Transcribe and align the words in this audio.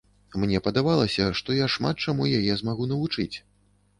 Мне 0.43 0.61
падавалася, 0.67 1.27
што 1.41 1.57
я 1.57 1.67
шмат 1.75 1.95
чаму 2.07 2.29
яе 2.39 2.57
змагу 2.63 2.87
навучыць. 2.95 3.31